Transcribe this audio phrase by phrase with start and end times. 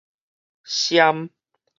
[0.71, 1.29] 瞻